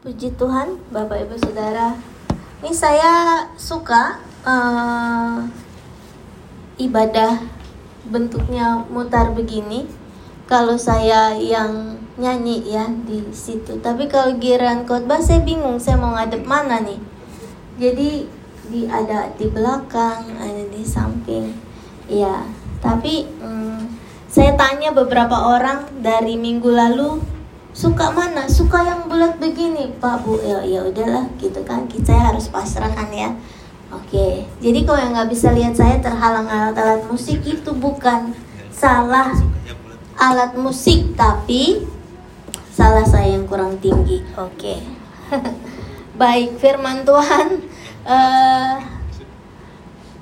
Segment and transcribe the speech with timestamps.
[0.00, 1.92] Puji Tuhan, Bapak Ibu Saudara.
[2.64, 4.16] Ini saya suka
[4.48, 5.44] uh,
[6.80, 7.36] ibadah
[8.08, 9.84] bentuknya mutar begini.
[10.48, 13.76] Kalau saya yang nyanyi ya di situ.
[13.84, 16.96] Tapi kalau giran khotbah saya bingung saya mau ngadep mana nih.
[17.76, 18.24] Jadi
[18.72, 21.52] di ada di belakang, ada di samping.
[22.08, 22.48] Ya,
[22.80, 23.84] tapi um,
[24.32, 27.20] saya tanya beberapa orang dari minggu lalu
[27.72, 28.46] suka mana?
[28.50, 29.94] Suka yang bulat begini.
[29.98, 30.38] Pak bu.
[30.42, 31.86] Ya ya udahlah gitu kan.
[32.02, 33.30] Saya harus pasrahkan ya.
[33.90, 34.46] Oke.
[34.62, 38.34] Jadi kalau yang nggak bisa lihat saya terhalang alat-alat musik itu bukan
[38.70, 39.34] salah
[40.14, 41.82] alat musik tapi
[42.70, 44.22] salah saya yang kurang tinggi.
[44.38, 44.78] Oke.
[46.20, 47.66] Baik firman Tuhan.
[48.06, 48.74] Uh,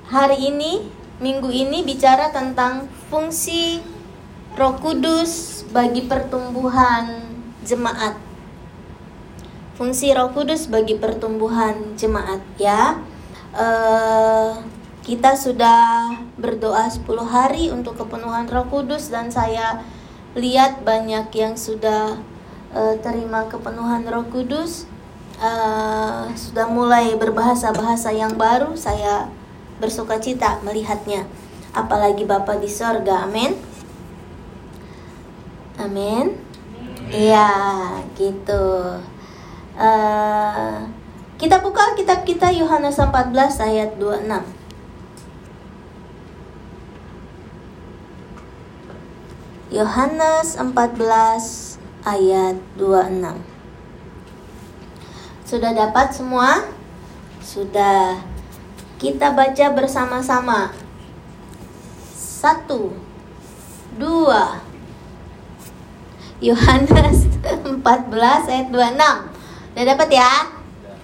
[0.08, 0.88] hari ini
[1.20, 3.84] minggu ini bicara tentang fungsi
[4.56, 7.27] Roh Kudus bagi pertumbuhan
[7.68, 8.16] jemaat.
[9.76, 12.98] Fungsi Roh Kudus bagi pertumbuhan jemaat ya.
[13.52, 14.58] Uh,
[15.04, 19.84] kita sudah berdoa 10 hari untuk kepenuhan Roh Kudus dan saya
[20.32, 22.18] lihat banyak yang sudah
[22.72, 24.88] uh, terima kepenuhan Roh Kudus.
[25.38, 29.30] Uh, sudah mulai berbahasa-bahasa yang baru, saya
[29.78, 31.30] bersuka cita melihatnya.
[31.70, 33.54] Apalagi Bapa di sorga, amin.
[35.78, 36.47] Amin.
[37.08, 37.48] Iya,
[38.20, 38.64] gitu.
[39.78, 40.76] Uh,
[41.40, 43.32] kita buka kitab kita Yohanes 14
[43.64, 44.44] ayat 26.
[49.72, 53.40] Yohanes 14 ayat 26.
[55.48, 56.68] Sudah dapat semua?
[57.40, 58.20] Sudah.
[59.00, 60.76] Kita baca bersama-sama.
[62.12, 62.92] Satu,
[63.96, 64.67] dua,
[66.38, 67.82] Yohanes 14
[68.46, 69.74] ayat 26.
[69.74, 70.32] Udah dapat ya?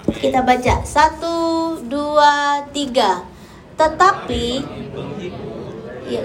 [0.07, 0.75] Kita baca.
[0.87, 1.37] Satu,
[1.91, 3.27] dua, tiga.
[3.75, 4.47] Tetapi
[6.07, 6.23] ya.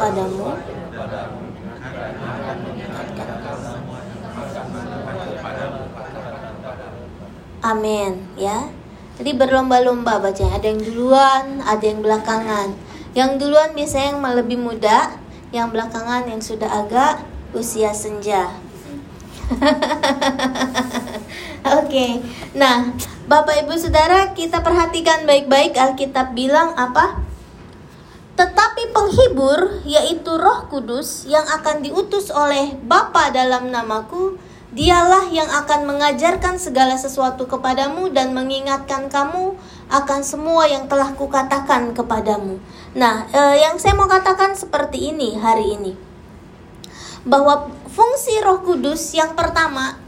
[0.00, 0.56] padamu
[7.60, 8.79] Amin ya.
[9.20, 10.56] Jadi berlomba-lomba bacanya.
[10.56, 12.72] Ada yang duluan, ada yang belakangan.
[13.12, 15.12] Yang duluan biasanya yang lebih muda,
[15.52, 17.20] yang belakangan yang sudah agak
[17.52, 18.48] usia senja.
[21.60, 22.12] Oke, okay.
[22.56, 22.96] nah
[23.28, 27.20] Bapak Ibu Saudara kita perhatikan baik-baik Alkitab bilang apa?
[28.40, 35.82] Tetapi penghibur yaitu Roh Kudus yang akan diutus oleh Bapa dalam namaku Dialah yang akan
[35.82, 39.58] mengajarkan segala sesuatu kepadamu dan mengingatkan kamu
[39.90, 42.62] akan semua yang telah kukatakan kepadamu.
[42.94, 45.92] Nah, eh, yang saya mau katakan seperti ini hari ini.
[47.26, 49.98] Bahwa fungsi Roh Kudus yang pertama,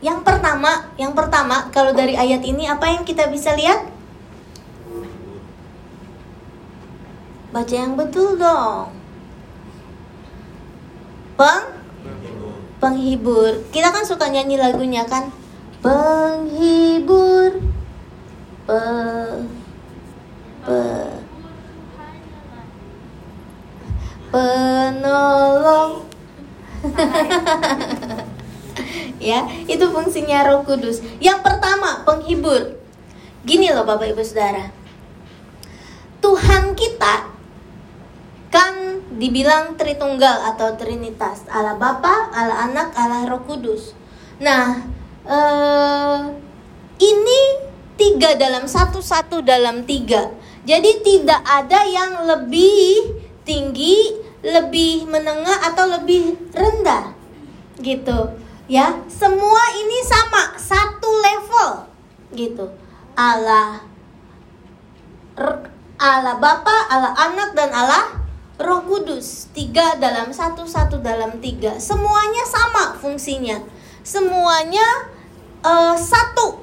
[0.00, 3.92] yang pertama, yang pertama kalau dari ayat ini apa yang kita bisa lihat?
[7.52, 8.88] Baca yang betul dong.
[11.36, 11.77] Bang,
[12.78, 13.66] penghibur.
[13.70, 15.30] Kita kan suka nyanyi lagunya kan?
[15.82, 17.62] Penghibur.
[18.66, 18.80] Pe
[20.66, 20.78] pe
[24.28, 26.04] penolong.
[29.18, 31.02] ya, itu fungsinya Roh Kudus.
[31.18, 32.78] Yang pertama, penghibur.
[33.42, 34.70] Gini loh Bapak Ibu Saudara.
[36.18, 37.37] Tuhan kita
[38.48, 43.92] kan dibilang Tritunggal atau Trinitas Allah Bapa, Allah Anak, Allah Roh Kudus.
[44.40, 44.84] Nah,
[45.28, 46.18] eh,
[46.98, 47.40] ini
[47.98, 50.32] tiga dalam satu satu dalam tiga.
[50.68, 57.16] Jadi tidak ada yang lebih tinggi, lebih menengah atau lebih rendah,
[57.80, 58.36] gitu.
[58.68, 61.68] Ya, semua ini sama satu level,
[62.36, 62.66] gitu.
[63.16, 63.80] Allah
[65.98, 68.17] Allah Bapa, Allah Anak dan Allah
[68.58, 71.78] Roh Kudus tiga dalam satu satu dalam tiga.
[71.78, 73.62] Semuanya sama fungsinya.
[74.02, 74.82] Semuanya
[75.62, 76.58] uh, satu.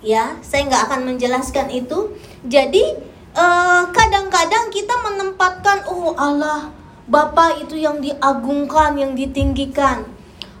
[0.00, 2.16] Ya saya nggak akan menjelaskan itu.
[2.46, 2.96] Jadi
[3.34, 6.70] eh, kadang-kadang kita menempatkan oh Allah
[7.10, 10.06] Bapa itu yang diagungkan yang ditinggikan.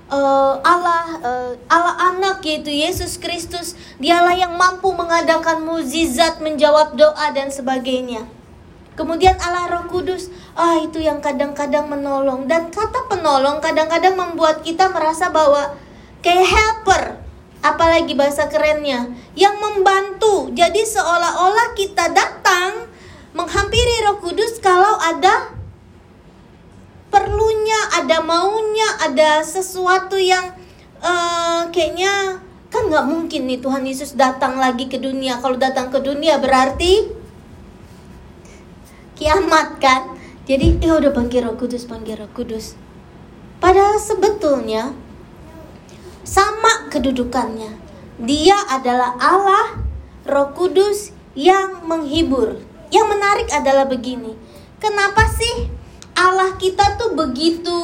[0.08, 7.28] Uh, Allah uh, Allah anak yaitu Yesus Kristus dialah yang mampu mengadakan mukjizat menjawab doa
[7.36, 8.24] dan sebagainya
[8.98, 10.26] Kemudian Allah Roh Kudus,
[10.58, 15.78] ah itu yang kadang-kadang menolong dan kata penolong kadang-kadang membuat kita merasa bahwa
[16.18, 17.22] kayak helper,
[17.62, 20.50] apalagi bahasa kerennya, yang membantu.
[20.50, 22.90] Jadi seolah-olah kita datang
[23.38, 25.54] menghampiri Roh Kudus kalau ada
[29.18, 30.54] ada sesuatu yang
[31.02, 35.40] uh, kayaknya kan nggak mungkin nih Tuhan Yesus datang lagi ke dunia.
[35.40, 37.17] Kalau datang ke dunia berarti
[39.18, 40.14] kiamat kan.
[40.46, 42.78] Jadi ya udah panggil Roh Kudus, panggil Roh Kudus.
[43.58, 44.94] Padahal sebetulnya
[46.22, 47.74] sama kedudukannya.
[48.22, 49.82] Dia adalah Allah,
[50.24, 52.62] Roh Kudus yang menghibur.
[52.88, 54.32] Yang menarik adalah begini.
[54.80, 55.68] Kenapa sih
[56.16, 57.78] Allah kita tuh begitu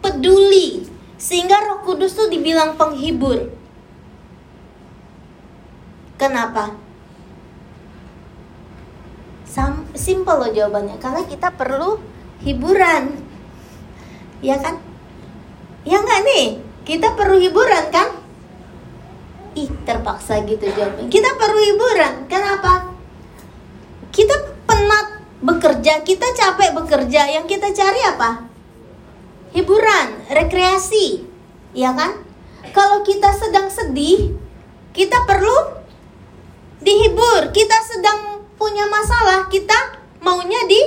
[0.00, 0.86] peduli
[1.20, 3.52] sehingga Roh Kudus tuh dibilang penghibur?
[6.16, 6.87] Kenapa?
[9.98, 11.98] Simple loh jawabannya karena kita perlu
[12.46, 13.18] hiburan.
[14.38, 14.78] Ya kan?
[15.82, 16.46] Ya nggak nih?
[16.86, 18.08] Kita perlu hiburan kan?
[19.58, 21.10] Ih terpaksa gitu jawabnya.
[21.10, 22.94] Kita perlu hiburan kenapa?
[24.14, 24.34] Kita
[24.64, 28.46] penat bekerja kita capek bekerja yang kita cari apa?
[29.50, 31.26] Hiburan rekreasi
[31.74, 32.22] ya kan?
[32.70, 34.38] Kalau kita sedang sedih
[34.94, 35.78] kita perlu
[36.82, 37.54] dihibur.
[37.54, 40.82] Kita sedang punya masalah, kita maunya di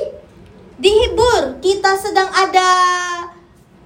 [0.78, 1.64] dihibur.
[1.64, 2.70] Kita sedang ada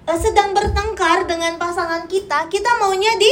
[0.10, 3.32] eh, sedang bertengkar dengan pasangan kita, kita maunya di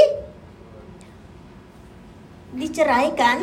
[2.53, 3.41] diceraikan.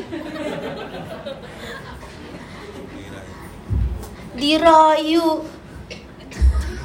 [4.39, 5.45] Dirayu.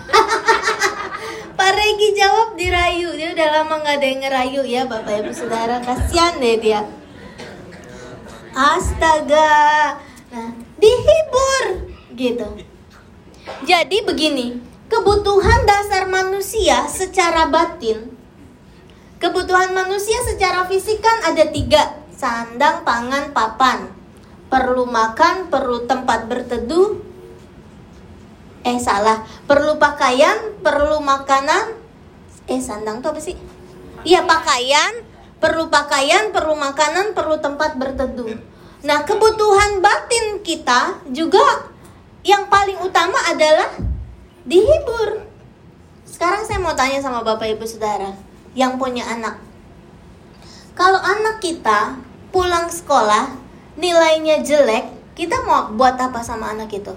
[1.56, 3.16] Pak Regi jawab dirayu.
[3.16, 5.80] Dia udah lama nggak ada yang ngerayu ya Bapak Ibu Saudara.
[5.80, 6.84] Kasihan deh dia.
[8.52, 9.96] Astaga.
[10.36, 12.44] Nah, dihibur gitu.
[13.64, 14.60] Jadi begini,
[14.92, 18.12] kebutuhan dasar manusia secara batin,
[19.16, 23.88] kebutuhan manusia secara fisik kan ada tiga, sandang, pangan, papan.
[24.52, 27.00] Perlu makan, perlu tempat berteduh.
[28.68, 31.80] Eh salah, perlu pakaian, perlu makanan.
[32.52, 33.40] Eh sandang tuh apa sih?
[34.04, 35.00] Iya pakaian,
[35.40, 38.55] perlu pakaian, perlu makanan, perlu tempat berteduh.
[38.86, 41.42] Nah, kebutuhan batin kita juga
[42.22, 43.74] yang paling utama adalah
[44.46, 45.26] dihibur.
[46.06, 48.14] Sekarang saya mau tanya sama Bapak Ibu Saudara
[48.54, 49.42] yang punya anak.
[50.78, 51.98] Kalau anak kita
[52.30, 53.34] pulang sekolah
[53.74, 56.94] nilainya jelek, kita mau buat apa sama anak itu?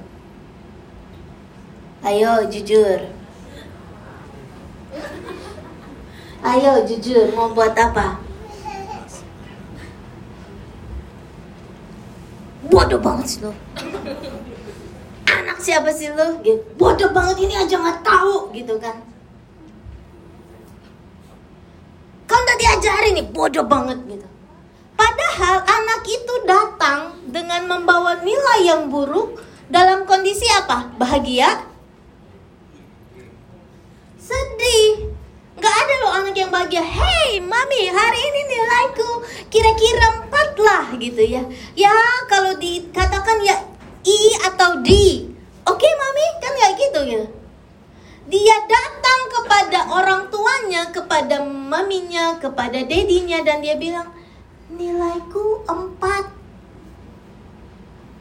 [2.05, 3.01] Ayo jujur.
[6.45, 8.28] Ayo jujur, mau buat apa?
[12.67, 13.55] Bodoh banget sih lo
[15.29, 16.63] anak siapa sih lo gitu.
[16.75, 18.97] Bodoh banget ini aja nggak tahu gitu kan.
[22.29, 24.27] Kau udah diajarin nih bodoh banget gitu.
[24.99, 27.01] Padahal anak itu datang
[27.31, 29.39] dengan membawa nilai yang buruk
[29.71, 30.91] dalam kondisi apa?
[30.99, 31.65] Bahagia?
[34.21, 35.15] Sedih
[35.59, 36.83] Gak ada loh anak yang bahagia.
[36.83, 39.11] Hey mami hari ini nilaiku
[39.51, 41.43] kira-kira empat lah gitu ya.
[41.75, 41.95] Ya
[42.31, 43.57] kalau dikatakan ya
[44.07, 44.89] I atau D.
[45.69, 47.27] Oke okay, mami kan gak gitu gitu
[48.33, 54.09] Dia datang kepada orang tuanya Kepada maminya Kepada dedinya Dan dia bilang
[54.73, 56.25] Nilaiku empat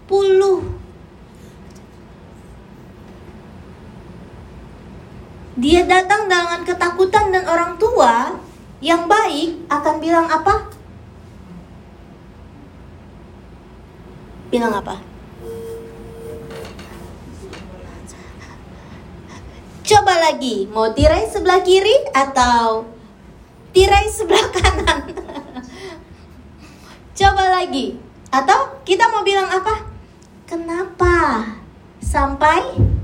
[0.07, 0.63] puluh
[5.57, 8.37] Dia datang dengan ketakutan dan orang tua
[8.77, 10.69] yang baik akan bilang apa?
[14.53, 15.01] Bilang apa?
[19.81, 22.85] Coba lagi, mau tirai sebelah kiri atau
[23.73, 25.09] tirai sebelah kanan?
[27.17, 27.97] Coba lagi.
[28.29, 29.89] Atau kita mau bilang apa?
[30.45, 31.49] Kenapa
[31.97, 32.96] sampai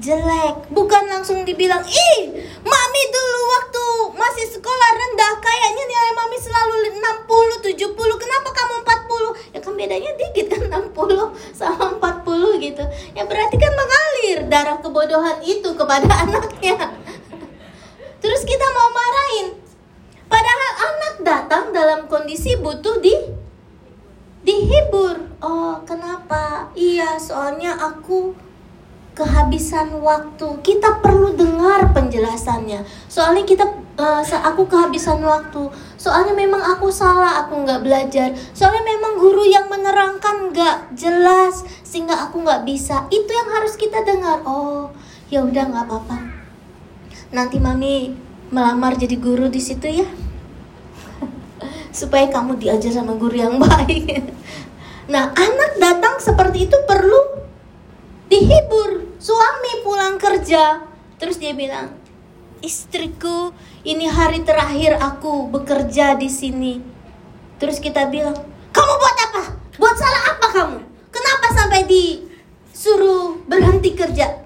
[0.00, 0.70] jelek.
[0.74, 2.18] Bukan langsung dibilang ih
[2.64, 3.84] mami dulu waktu
[4.18, 10.10] masih sekolah rendah kayaknya nilai mami selalu 60 70 kenapa kamu 40 ya kan bedanya
[10.18, 12.84] dikit kan 60 sama 40 gitu.
[13.14, 16.90] Ya berarti kan mengalir darah kebodohan itu kepada anaknya.
[18.18, 19.48] Terus kita mau marahin.
[20.24, 23.14] Padahal anak datang dalam kondisi butuh di
[24.42, 25.38] dihibur.
[25.44, 26.72] Oh kenapa?
[26.74, 28.34] Iya soalnya aku
[29.14, 30.58] kehabisan waktu.
[30.60, 32.82] Kita perlu dengar penjelasannya.
[33.06, 33.64] Soalnya kita
[33.98, 35.70] uh, aku kehabisan waktu.
[35.96, 38.34] Soalnya memang aku salah, aku nggak belajar.
[38.52, 43.06] Soalnya memang guru yang menerangkan nggak jelas sehingga aku nggak bisa.
[43.08, 44.42] Itu yang harus kita dengar.
[44.44, 44.90] Oh,
[45.30, 46.18] ya udah nggak apa-apa.
[47.30, 48.14] Nanti mami
[48.50, 50.06] melamar jadi guru di situ ya.
[51.98, 54.26] Supaya kamu diajar sama guru yang baik.
[55.12, 56.76] nah, anak datang seperti itu
[58.34, 60.82] dihibur suami pulang kerja
[61.22, 62.04] terus dia bilang
[62.64, 63.52] istriku,
[63.84, 66.80] ini hari terakhir aku bekerja di sini.
[67.60, 68.34] Terus kita bilang,
[68.72, 69.42] kamu buat apa?
[69.76, 70.78] Buat salah apa kamu?
[71.12, 74.42] Kenapa sampai disuruh berhenti kerja?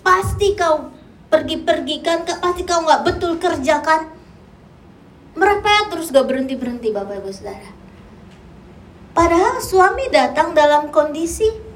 [0.00, 0.94] Pasti kau
[1.28, 4.14] pergi-pergi kan, pasti kau nggak betul kerja kan?
[5.34, 7.70] Merepet terus gak berhenti-berhenti Bapak Ibu Saudara.
[9.14, 11.69] Padahal suami datang dalam kondisi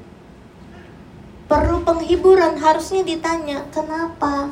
[1.45, 4.49] perlu penghiburan, harusnya ditanya, kenapa?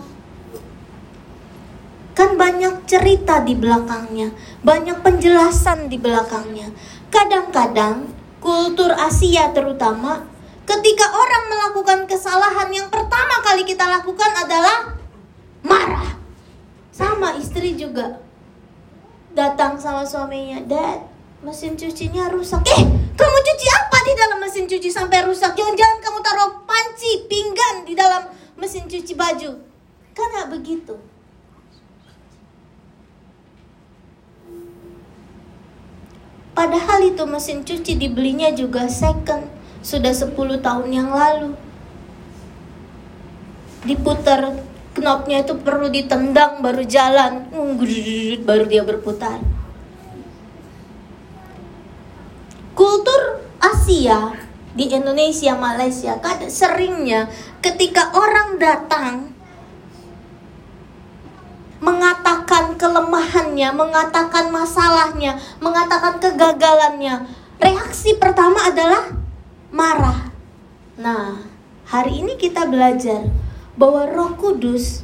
[2.14, 4.30] Kan banyak cerita di belakangnya,
[4.62, 6.70] banyak penjelasan di belakangnya.
[7.10, 10.22] Kadang-kadang kultur Asia terutama
[10.70, 14.94] ketika orang melakukan kesalahan yang pertama kali kita lakukan adalah
[15.66, 16.14] marah.
[16.94, 18.22] Sama istri juga.
[19.34, 21.12] Datang sama suaminya, "Dad,
[21.44, 22.84] mesin cucinya rusak." "Eh,
[23.14, 25.54] kamu cuci apa di dalam mesin cuci sampai rusak?
[25.54, 29.52] Jangan-jangan kamu taruh panci, pinggan di dalam mesin cuci baju."
[30.14, 30.96] Kan begitu.
[36.54, 39.50] Padahal itu mesin cuci dibelinya juga second
[39.82, 41.58] Sudah 10 tahun yang lalu
[43.84, 44.54] Diputar
[44.94, 47.50] knopnya itu perlu ditendang baru jalan
[48.46, 49.42] Baru dia berputar
[52.78, 53.42] Kultur
[53.84, 54.32] Asia
[54.80, 57.28] di Indonesia, Malaysia, kadang seringnya
[57.60, 59.36] ketika orang datang
[61.84, 67.28] mengatakan kelemahannya, mengatakan masalahnya, mengatakan kegagalannya.
[67.60, 69.12] Reaksi pertama adalah
[69.68, 70.32] marah.
[70.96, 71.44] Nah,
[71.84, 73.28] hari ini kita belajar
[73.75, 75.04] bahwa Roh Kudus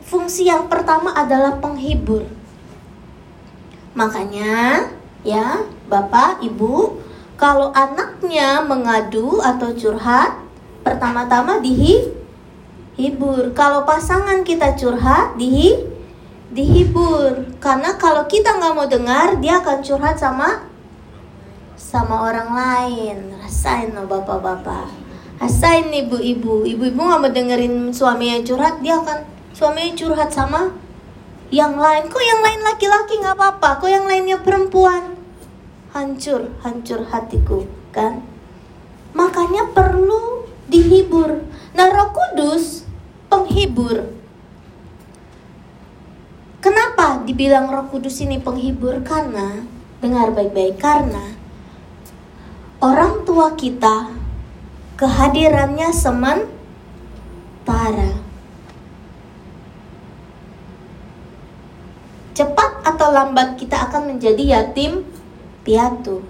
[0.00, 2.24] fungsi yang pertama adalah penghibur.
[3.92, 4.88] Makanya,
[5.28, 5.60] ya,
[5.92, 7.04] Bapak, Ibu,
[7.36, 10.40] kalau anaknya mengadu atau curhat,
[10.80, 12.16] pertama-tama dihi
[12.96, 13.52] hibur.
[13.52, 15.84] Kalau pasangan kita curhat, dihi,
[16.50, 17.44] dihibur.
[17.60, 20.64] Karena kalau kita nggak mau dengar, dia akan curhat sama
[21.76, 23.16] sama orang lain.
[23.44, 24.88] Rasain loh bapak-bapak.
[25.36, 26.64] Rasain ibu-ibu.
[26.64, 30.72] Ibu-ibu nggak mau dengerin suaminya curhat, dia akan suaminya curhat sama
[31.52, 32.08] yang lain.
[32.08, 33.76] Kok yang lain laki-laki nggak apa-apa?
[33.84, 35.15] Kok yang lainnya perempuan?
[35.94, 38.22] Hancur, hancur hatiku, kan?
[39.14, 41.46] Makanya perlu dihibur.
[41.76, 42.86] Nah, Roh Kudus
[43.30, 44.12] penghibur.
[46.60, 48.98] Kenapa dibilang Roh Kudus ini penghibur?
[49.06, 49.62] Karena
[50.02, 51.32] dengar baik-baik karena
[52.82, 54.12] orang tua kita
[55.00, 56.50] kehadirannya sementara.
[62.36, 65.08] Cepat atau lambat kita akan menjadi yatim
[65.66, 66.22] piatu.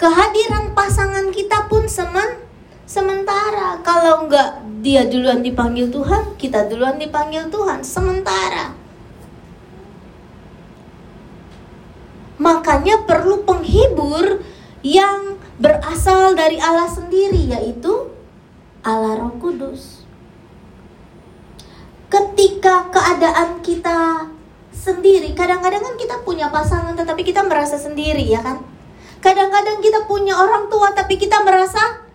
[0.00, 2.48] Kehadiran pasangan kita pun sementara
[2.90, 7.86] Sementara kalau enggak dia duluan dipanggil Tuhan, kita duluan dipanggil Tuhan.
[7.86, 8.74] Sementara.
[12.42, 14.42] Makanya perlu penghibur
[14.82, 18.10] yang berasal dari Allah sendiri yaitu
[18.82, 20.02] Allah Roh Kudus.
[22.10, 24.26] Ketika keadaan kita
[24.80, 28.64] sendiri, kadang-kadang kan kita punya pasangan tetapi kita merasa sendiri ya kan?
[29.20, 32.08] Kadang-kadang kita punya orang tua tapi kita merasa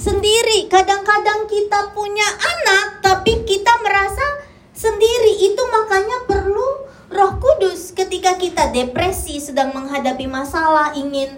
[0.00, 0.72] sendiri.
[0.72, 4.24] Kadang-kadang kita punya anak, tapi kita merasa
[4.72, 5.52] sendiri.
[5.52, 11.36] Itu makanya perlu Roh Kudus ketika kita depresi, sedang menghadapi masalah, ingin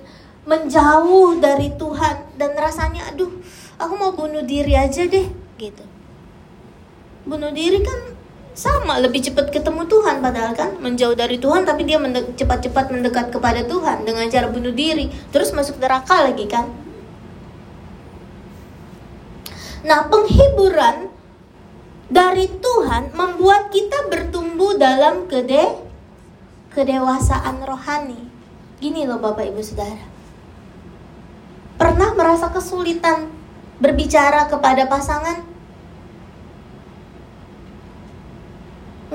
[0.49, 3.29] menjauh dari Tuhan dan rasanya aduh,
[3.77, 5.29] aku mau bunuh diri aja deh,
[5.61, 5.85] gitu.
[7.29, 8.17] Bunuh diri kan
[8.57, 11.99] sama lebih cepat ketemu Tuhan padahal kan menjauh dari Tuhan tapi dia
[12.37, 16.69] cepat-cepat mendekat kepada Tuhan dengan cara bunuh diri terus masuk neraka lagi kan
[19.89, 21.09] Nah, penghiburan
[22.13, 25.81] dari Tuhan membuat kita bertumbuh dalam kede
[26.77, 28.21] kedewasaan rohani.
[28.85, 30.05] Gini loh Bapak Ibu Saudara.
[31.81, 33.33] Pernah merasa kesulitan
[33.81, 35.48] berbicara kepada pasangan?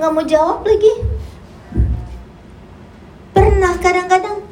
[0.03, 0.99] Nggak mau jawab lagi?
[3.31, 4.43] Pernah kadang-kadang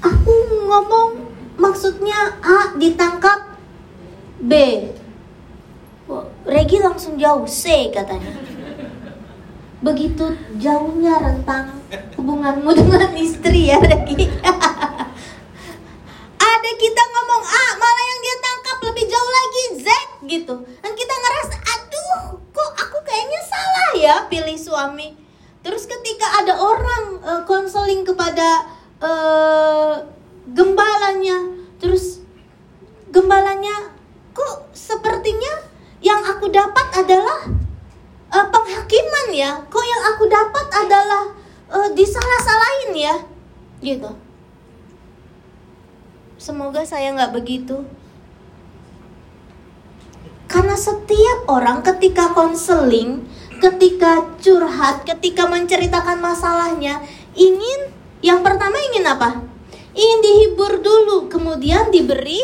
[0.00, 0.32] aku
[0.64, 1.28] ngomong
[1.60, 3.52] maksudnya A ditangkap
[4.40, 4.52] B
[6.48, 8.32] Regi langsung jauh, C katanya.
[9.84, 10.24] Begitu
[10.56, 11.84] jauhnya rentang
[12.16, 14.24] hubunganmu dengan istri ya Regi.
[16.48, 19.86] Ada kita ngomong A, malah yang dia tangkap lebih jauh lagi Z
[20.32, 20.54] gitu.
[20.80, 21.56] Dan kita ngerasa,
[22.54, 25.14] kok aku kayaknya salah ya pilih suami.
[25.64, 28.64] Terus ketika ada orang uh, konseling kepada
[29.02, 30.00] uh,
[30.54, 32.22] gembalanya, terus
[33.10, 33.92] gembalanya
[34.32, 35.66] kok sepertinya
[35.98, 37.58] yang aku dapat adalah
[39.38, 39.50] ya?
[39.70, 41.24] Kok yang aku dapat adalah
[41.70, 43.16] uh, disalah-salahin ya?
[43.78, 44.10] Gitu.
[46.38, 47.86] Semoga saya nggak begitu
[50.78, 53.26] setiap orang ketika konseling
[53.58, 57.02] ketika curhat ketika menceritakan masalahnya
[57.34, 59.42] ingin yang pertama ingin apa?
[59.94, 62.42] Ingin dihibur dulu kemudian diberi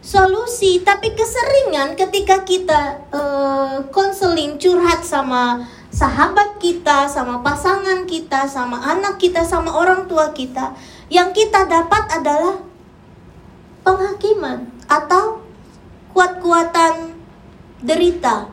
[0.00, 0.80] solusi.
[0.80, 3.08] Tapi keseringan ketika kita
[3.92, 10.32] konseling uh, curhat sama sahabat kita sama pasangan kita sama anak kita sama orang tua
[10.32, 10.72] kita
[11.12, 12.56] yang kita dapat adalah
[13.84, 15.44] penghakiman atau
[16.16, 17.11] kuat-kuatan
[17.82, 18.46] derita.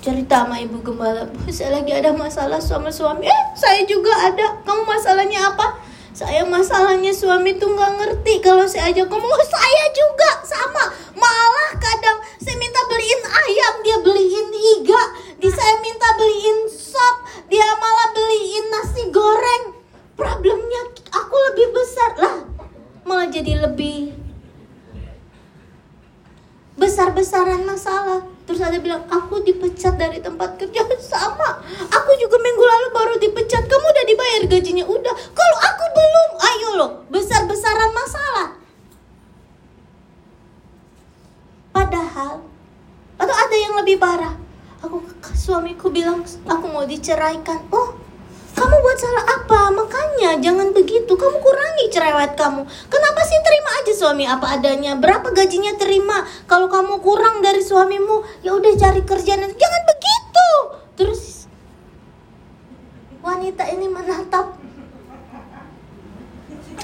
[0.00, 1.28] Cerita sama ibu gembala.
[1.52, 3.28] Saya lagi ada masalah sama suami.
[3.28, 4.60] Eh saya juga ada.
[4.64, 5.76] Kamu masalahnya apa?
[6.16, 8.40] Saya masalahnya suami tuh nggak ngerti.
[8.40, 10.84] Kalau saya ajak ngomong oh, saya juga sama.
[11.16, 14.48] Malah kadang saya minta beliin ayam dia beliin
[14.80, 15.02] iga.
[15.36, 17.16] Di saya minta beliin sop
[17.52, 19.64] dia malah beliin nasi goreng.
[20.16, 20.82] Problemnya
[21.12, 22.10] aku lebih besar.
[22.16, 22.36] Lah
[23.04, 24.19] malah jadi lebih
[26.80, 28.24] besar-besaran masalah.
[28.48, 30.80] Terus ada bilang, aku dipecat dari tempat kerja.
[31.12, 31.60] Sama,
[31.92, 33.68] aku juga minggu lalu baru dipecat.
[33.68, 34.84] Kamu udah dibayar gajinya?
[34.88, 35.14] Udah.
[35.36, 36.90] Kalau aku belum, ayo loh.
[37.12, 38.48] Besar-besaran masalah.
[41.70, 42.42] Padahal
[43.20, 44.32] Atau ada yang lebih parah?
[44.80, 45.04] Aku
[45.36, 47.60] suamiku bilang, aku mau diceraikan.
[47.68, 47.92] Oh,
[48.56, 49.24] kamu buat salah
[50.30, 51.12] Makanya jangan begitu.
[51.18, 52.62] Kamu kurangi cerewet kamu.
[52.62, 54.94] Kenapa sih terima aja suami apa adanya?
[54.94, 56.22] Berapa gajinya terima?
[56.46, 59.42] Kalau kamu kurang dari suamimu, ya udah cari kerjaan.
[59.42, 60.48] Jangan begitu.
[60.94, 61.50] Terus
[63.26, 64.54] wanita ini menatap.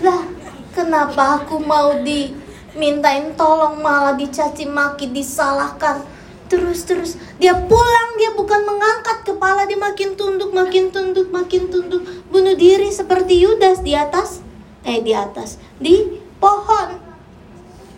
[0.03, 0.27] Lah,
[0.75, 6.03] kenapa aku mau dimintain tolong malah dicaci maki, disalahkan?
[6.47, 7.21] Terus terus.
[7.39, 12.03] Dia pulang dia bukan mengangkat kepala dia makin tunduk makin tunduk makin tunduk.
[12.31, 14.43] Bunuh diri seperti Yudas di atas
[14.87, 16.99] eh di atas di pohon.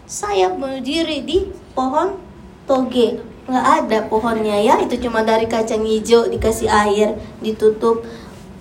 [0.08, 2.16] Saya bunuh diri di pohon
[2.64, 3.20] toge.
[3.48, 8.04] Nggak ada pohonnya ya itu cuma dari kacang hijau dikasih air ditutup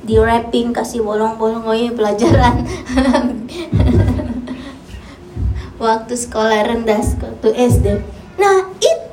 [0.07, 2.63] di wrapping kasih bolong-bolong oh ini pelajaran.
[5.77, 7.85] Waktu sekolah rendah waktu SD
[8.37, 9.06] nah itu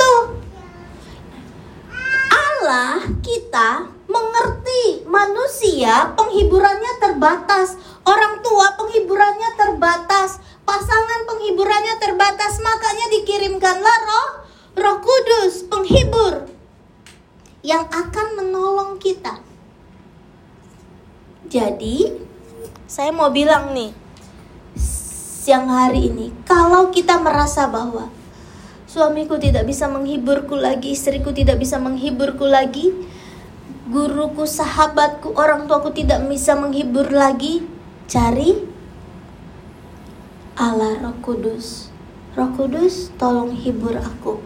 [2.64, 7.76] adalah kita mengerti manusia penghiburannya terbatas,
[8.08, 14.28] orang tua penghiburannya terbatas, pasangan penghiburannya terbatas, makanya dikirimkanlah roh
[14.80, 16.48] Roh Kudus, penghibur
[17.60, 19.44] yang akan menolong kita.
[21.44, 22.16] Jadi,
[22.88, 23.92] saya mau bilang nih,
[24.80, 28.08] siang hari ini, kalau kita merasa bahwa
[28.94, 32.94] Suamiku tidak bisa menghiburku lagi, istriku tidak bisa menghiburku lagi,
[33.90, 37.66] guruku, sahabatku, orang tuaku tidak bisa menghibur lagi.
[38.06, 38.54] Cari
[40.54, 41.90] Allah Roh Kudus.
[42.38, 44.38] Roh Kudus, tolong hibur aku.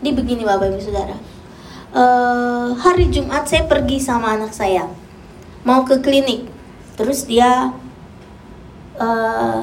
[0.00, 1.20] Di begini Bapak Ibu Saudara.
[1.92, 4.88] Uh, hari Jumat saya pergi sama anak saya
[5.60, 6.48] mau ke klinik.
[6.96, 7.68] Terus dia
[8.96, 9.62] uh,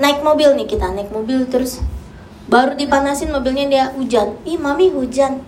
[0.00, 1.84] naik mobil nih kita naik mobil terus
[2.50, 4.34] baru dipanasin mobilnya dia hujan.
[4.42, 5.46] Ih mami hujan.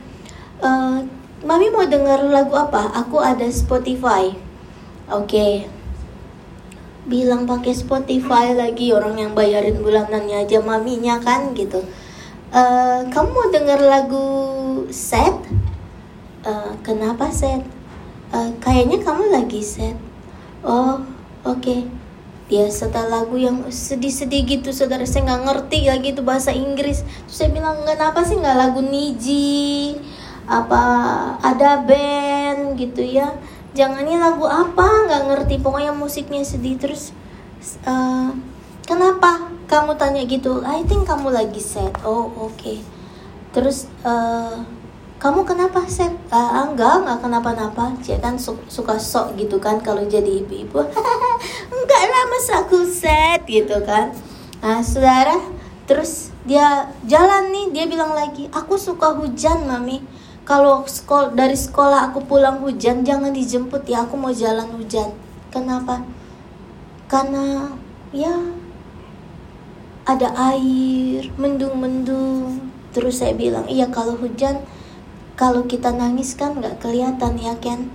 [0.62, 1.02] Uh,
[1.42, 2.94] mami mau denger lagu apa?
[3.02, 4.30] Aku ada Spotify.
[5.10, 5.26] Oke.
[5.26, 5.54] Okay.
[7.02, 11.82] bilang pakai Spotify lagi orang yang bayarin bulanannya aja maminya kan gitu.
[12.54, 14.26] Uh, kamu mau denger lagu
[14.86, 15.34] set
[16.46, 17.66] uh, kenapa set
[18.30, 19.98] uh, kayaknya kamu lagi set
[20.62, 21.02] oh
[21.42, 21.58] oke.
[21.58, 22.01] okay
[22.52, 25.08] dia setel lagu yang sedih-sedih gitu saudara.
[25.08, 27.00] Saya nggak ngerti lagi itu bahasa Inggris.
[27.24, 29.96] Terus saya bilang kenapa sih nggak lagu Niji?
[30.44, 30.84] Apa
[31.40, 33.32] ada band gitu ya?
[33.72, 34.84] Jangannya lagu apa?
[35.08, 35.54] Nggak ngerti.
[35.64, 36.76] Pokoknya musiknya sedih.
[36.76, 37.16] Terus
[37.88, 38.36] uh,
[38.84, 40.60] kenapa kamu tanya gitu?
[40.60, 41.96] I think kamu lagi sad.
[42.04, 42.52] Oh oke.
[42.60, 42.84] Okay.
[43.52, 44.64] terus uh,
[45.20, 47.96] kamu kenapa set uh, enggak enggak kenapa-napa.
[48.04, 50.84] Dia kan su suka sok gitu kan kalau jadi ibu-ibu
[51.92, 54.16] enggak lah masa aku set gitu kan.
[54.64, 55.36] Nah saudara
[55.84, 60.00] terus dia jalan nih dia bilang lagi aku suka hujan mami.
[60.48, 65.12] Kalau sekolah dari sekolah aku pulang hujan jangan dijemput ya aku mau jalan hujan.
[65.52, 66.00] Kenapa?
[67.12, 67.68] Karena
[68.08, 68.32] ya
[70.08, 72.72] ada air mendung-mendung.
[72.96, 74.64] Terus saya bilang iya kalau hujan
[75.36, 77.92] kalau kita nangis kan nggak kelihatan ya Ken.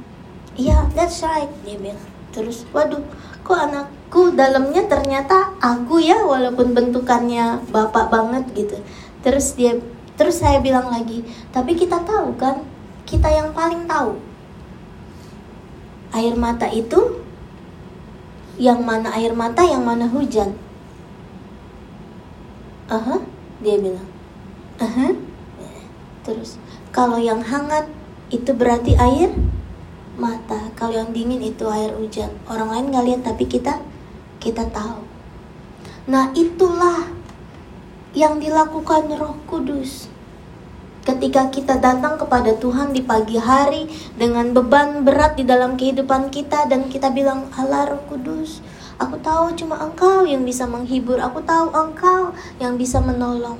[0.53, 2.05] Iya that's right dia bilang.
[2.29, 3.01] Terus waduh
[3.47, 8.77] kok anakku dalamnya ternyata aku ya walaupun bentukannya bapak banget gitu
[9.23, 9.79] terus dia
[10.19, 11.23] terus saya bilang lagi
[11.55, 12.59] tapi kita tahu kan
[13.07, 14.19] kita yang paling tahu.
[16.11, 17.23] Air mata itu
[18.59, 20.51] yang mana air mata, yang mana hujan.
[22.91, 23.23] Aha,
[23.63, 24.07] dia bilang.
[24.83, 25.15] Aha.
[26.27, 26.59] Terus,
[26.91, 27.87] kalau yang hangat
[28.27, 29.31] itu berarti air
[30.17, 30.73] mata.
[30.73, 32.33] Kalau yang dingin itu air hujan.
[32.49, 33.79] Orang lain nggak lihat tapi kita
[34.41, 35.01] kita tahu.
[36.07, 37.09] Nah, itulah
[38.17, 40.09] yang dilakukan Roh Kudus.
[41.05, 43.87] Ketika kita datang kepada Tuhan di pagi hari
[44.19, 48.59] dengan beban berat di dalam kehidupan kita dan kita bilang, "Allah Roh Kudus,
[48.99, 53.55] aku tahu cuma Engkau yang bisa menghibur, aku tahu Engkau yang bisa menolong."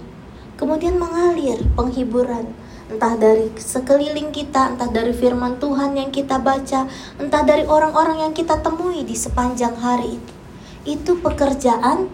[0.60, 2.52] Kemudian mengalir penghiburan,
[2.88, 6.88] entah dari sekeliling kita, entah dari firman Tuhan yang kita baca,
[7.20, 10.34] entah dari orang-orang yang kita temui di sepanjang hari itu.
[10.88, 12.08] Itu pekerjaan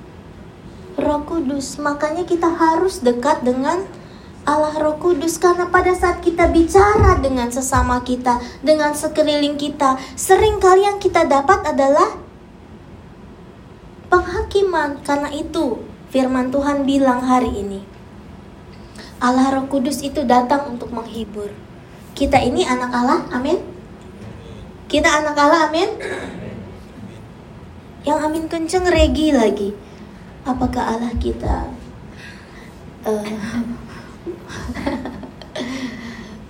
[0.97, 1.77] Roh Kudus.
[1.77, 3.86] Makanya kita harus dekat dengan
[4.43, 10.57] Allah Roh Kudus karena pada saat kita bicara dengan sesama kita, dengan sekeliling kita, sering
[10.57, 12.17] kali yang kita dapat adalah
[14.09, 15.05] penghakiman.
[15.05, 17.92] Karena itu firman Tuhan bilang hari ini.
[19.23, 21.47] Allah Roh Kudus itu datang untuk menghibur.
[22.12, 23.55] Kita ini anak Allah, amin.
[24.91, 25.88] Kita anak Allah, amin.
[28.03, 29.71] Yang amin kenceng regi lagi.
[30.43, 31.71] Apakah Allah kita
[33.07, 33.23] uh,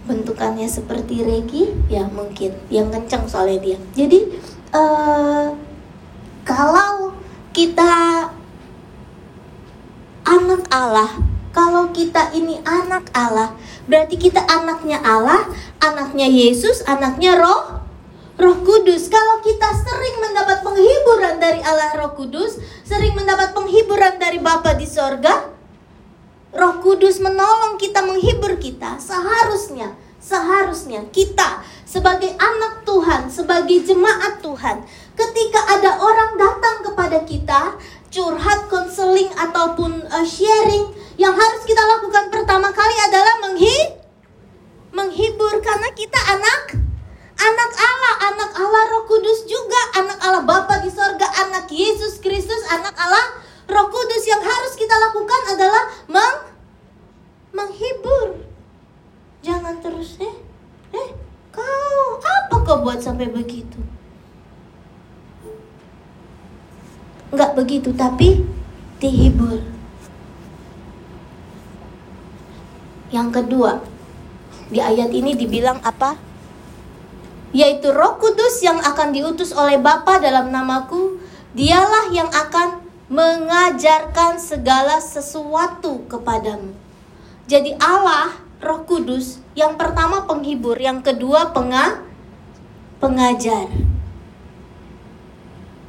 [0.10, 4.20] bentukannya seperti regi ya mungkin yang kencang soalnya dia jadi
[4.76, 5.56] uh,
[6.44, 7.16] kalau
[7.56, 8.28] kita
[10.28, 15.48] anak Allah kalau kita ini anak Allah berarti kita anaknya Allah
[15.80, 17.86] anaknya Yesus anaknya Roh
[18.34, 19.14] Roh Kudus.
[19.14, 24.90] Kalau kita sering mendapat penghiburan dari Allah Roh Kudus sering mendapat penghiburan dari Bapa di
[24.90, 25.54] sorga
[26.54, 34.86] Roh Kudus menolong kita, menghibur kita, seharusnya, seharusnya kita sebagai anak Tuhan, sebagai jemaat Tuhan,
[35.18, 37.62] ketika ada orang datang kepada kita,
[38.14, 43.78] curhat, konseling ataupun uh, sharing, yang harus kita lakukan pertama kali adalah menghi
[44.92, 46.76] menghibur karena kita anak
[47.40, 52.62] anak Allah, anak Allah Roh Kudus juga, anak Allah Bapa di sorga, anak Yesus Kristus,
[52.68, 53.40] anak Allah
[53.72, 56.38] Roh Kudus yang harus kita lakukan adalah meng
[57.56, 58.44] menghibur.
[59.44, 60.36] Jangan terus eh
[60.92, 61.10] eh
[61.56, 63.80] kau apa kau buat sampai begitu?
[67.32, 68.44] Enggak begitu tapi
[69.00, 69.74] dihibur.
[73.14, 73.78] Yang kedua,
[74.74, 76.18] di ayat ini dibilang apa?
[77.54, 81.22] Yaitu Roh Kudus yang akan diutus oleh Bapa dalam namaku,
[81.54, 82.82] dialah yang akan
[83.14, 86.74] mengajarkan segala sesuatu kepadamu.
[87.46, 92.02] Jadi Allah, Roh Kudus, yang pertama penghibur, yang kedua penga
[92.98, 93.70] pengajar.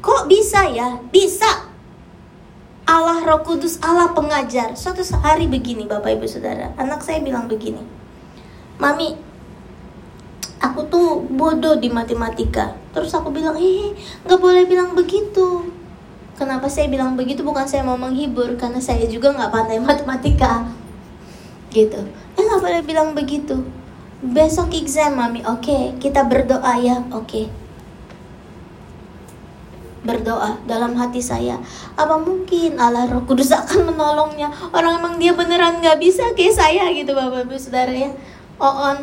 [0.04, 1.00] Kok bisa ya?
[1.08, 1.72] Bisa.
[2.84, 4.76] Allah Roh Kudus, Allah pengajar.
[4.76, 7.93] Suatu hari begini Bapak Ibu Saudara, anak saya bilang begini.
[8.84, 9.16] Mami,
[10.60, 12.76] aku tuh bodoh di matematika.
[12.92, 13.96] Terus aku bilang, eh,
[14.28, 15.72] nggak boleh bilang begitu
[16.34, 17.46] Kenapa saya bilang begitu?
[17.46, 20.66] Bukan saya mau menghibur, karena saya juga nggak pandai matematika.
[21.70, 22.00] Gitu.
[22.34, 23.62] Eh nggak boleh bilang begitu.
[24.18, 25.46] Besok exam, mami.
[25.46, 26.98] Oke, okay, kita berdoa ya.
[27.14, 27.46] Oke.
[27.46, 27.46] Okay.
[30.02, 31.54] Berdoa dalam hati saya.
[31.94, 34.50] Apa mungkin Allah Roh Kudus akan menolongnya?
[34.74, 38.10] Orang emang dia beneran nggak bisa kayak saya gitu, bapak ibu saudara ya.
[38.58, 38.98] On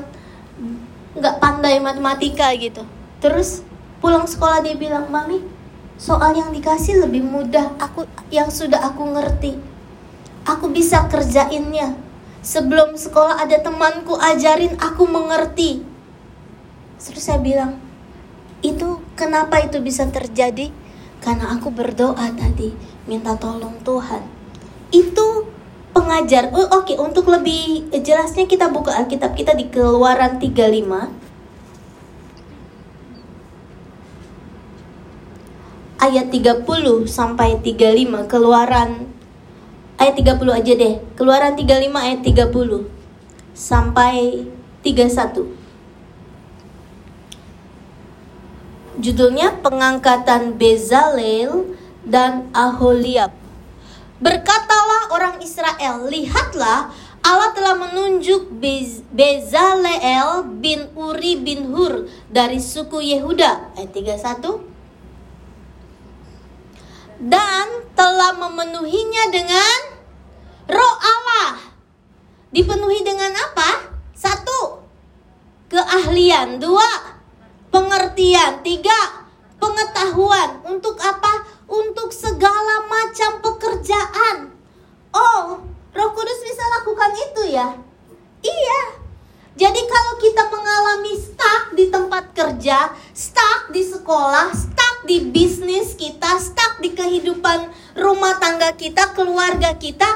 [1.12, 2.88] nggak pandai matematika gitu.
[3.20, 3.62] Terus
[4.00, 5.44] pulang sekolah dia bilang, mami,
[6.00, 9.60] soal yang dikasih lebih mudah aku yang sudah aku ngerti.
[10.48, 11.94] Aku bisa kerjainnya.
[12.42, 15.86] Sebelum sekolah ada temanku ajarin aku mengerti.
[16.98, 17.78] Terus saya bilang
[18.66, 20.74] itu kenapa itu bisa terjadi?
[21.22, 22.74] Karena aku berdoa tadi
[23.06, 24.26] minta tolong Tuhan.
[24.90, 25.46] Itu
[25.92, 26.52] pengajar.
[26.56, 26.98] Oh, oke okay.
[26.98, 31.12] untuk lebih jelasnya kita buka Alkitab kita di Keluaran 35
[36.02, 39.12] ayat 30 sampai 35 keluaran.
[40.02, 40.98] Ayat 30 aja deh.
[41.14, 42.90] Keluaran 35 ayat 30
[43.54, 44.50] sampai
[44.82, 45.62] 31
[49.02, 51.74] judulnya pengangkatan Bezalel
[52.06, 53.34] dan Aholiab
[54.22, 58.50] berkatalah orang Israel lihatlah Allah telah menunjuk
[59.14, 64.72] Bezalel bin Uri bin Hur dari suku Yehuda ayat 31
[67.22, 69.80] dan telah memenuhinya dengan
[70.66, 71.62] roh Allah.
[72.50, 73.94] Dipenuhi dengan apa?
[74.18, 74.82] Satu,
[75.70, 76.58] keahlian.
[76.58, 76.90] Dua,
[77.70, 78.66] pengertian.
[78.66, 79.30] Tiga,
[79.62, 80.66] pengetahuan.
[80.66, 81.61] Untuk apa?
[81.72, 84.52] Untuk segala macam pekerjaan.
[85.16, 85.64] Oh,
[85.96, 87.80] Roh Kudus bisa lakukan itu ya?
[88.44, 88.82] Iya.
[89.56, 96.40] Jadi kalau kita mengalami stuck di tempat kerja, stuck di sekolah, stuck di bisnis kita,
[96.40, 97.68] stuck di kehidupan
[98.00, 100.08] rumah tangga kita, keluarga kita,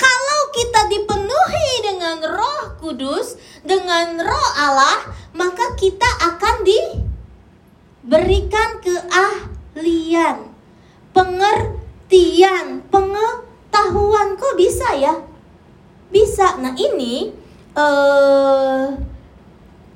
[0.00, 6.64] kalau kita dipenuhi dengan Roh Kudus, dengan Roh Allah, maka kita akan
[8.08, 10.47] diberikan keahlian,
[11.18, 14.38] pengertian, pengetahuan.
[14.38, 15.18] Kok bisa ya?
[16.14, 16.54] Bisa.
[16.62, 17.34] Nah, ini
[17.74, 18.86] eh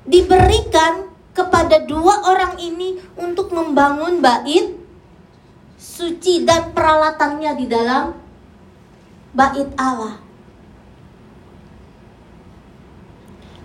[0.03, 4.75] diberikan kepada dua orang ini untuk membangun bait
[5.79, 8.11] suci dan peralatannya di dalam
[9.31, 10.19] bait Allah.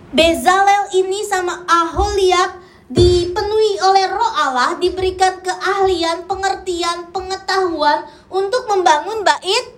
[0.09, 2.58] Bezalel ini sama Aholiab
[2.89, 9.77] dipenuhi oleh roh Allah, diberikan keahlian, pengertian, pengetahuan untuk membangun bait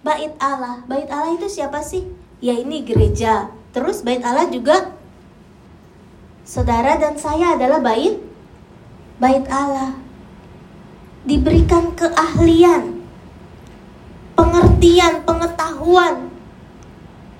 [0.00, 0.80] bait Allah.
[0.86, 2.06] Bait Allah itu siapa sih?
[2.40, 3.50] Ya ini gereja.
[3.74, 4.94] Terus bait Allah juga
[6.46, 8.16] saudara dan saya adalah bait
[9.20, 9.98] bait Allah.
[11.26, 13.04] Diberikan keahlian,
[14.32, 16.32] pengertian, pengetahuan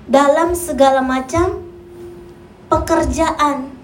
[0.04, 1.64] dalam segala macam
[2.68, 3.79] pekerjaan.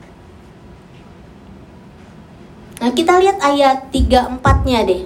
[2.77, 5.03] Nah, kita lihat ayat 3 4-nya deh.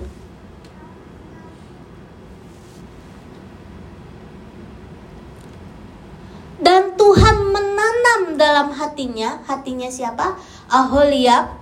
[6.61, 10.37] Dan Tuhan menanam dalam hatinya, hatinya siapa?
[10.69, 11.57] Aholiab.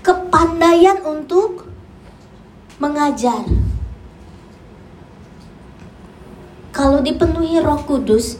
[0.00, 1.68] Kepandaian untuk
[2.78, 3.44] mengajar.
[6.70, 8.38] Kalau dipenuhi Roh Kudus,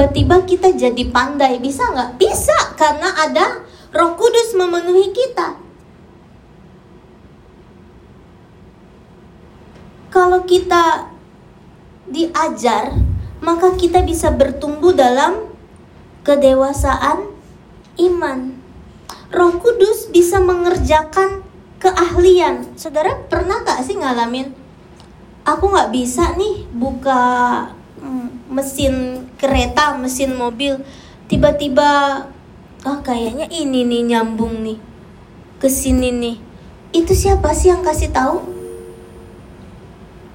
[0.00, 2.16] tiba-tiba kita jadi pandai, bisa nggak?
[2.16, 3.60] Bisa, karena ada
[3.92, 5.60] Roh Kudus memenuhi kita.
[10.08, 11.12] Kalau kita
[12.08, 12.96] diajar,
[13.44, 15.52] maka kita bisa bertumbuh dalam
[16.24, 17.28] kedewasaan
[18.00, 18.56] iman.
[19.28, 21.44] Roh Kudus bisa mengerjakan
[21.76, 22.72] keahlian.
[22.72, 24.56] Saudara pernah gak sih ngalamin?
[25.44, 27.20] Aku nggak bisa nih buka
[28.00, 30.76] mm, mesin kereta, mesin mobil.
[31.26, 32.22] Tiba-tiba,
[32.84, 34.76] ah kayaknya ini nih nyambung nih
[35.56, 36.36] ke sini nih.
[36.92, 38.44] Itu siapa sih yang kasih tahu?